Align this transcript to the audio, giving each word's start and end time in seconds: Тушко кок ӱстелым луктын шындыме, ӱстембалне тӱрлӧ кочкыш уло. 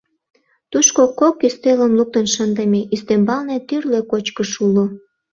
Тушко 0.71 1.01
кок 1.19 1.35
ӱстелым 1.47 1.91
луктын 1.99 2.25
шындыме, 2.33 2.81
ӱстембалне 2.93 3.57
тӱрлӧ 3.67 3.99
кочкыш 4.11 4.51
уло. 4.65 4.85